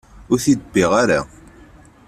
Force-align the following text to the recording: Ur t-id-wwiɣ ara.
Ur 0.31 0.39
t-id-wwiɣ 0.43 0.91
ara. 1.01 1.19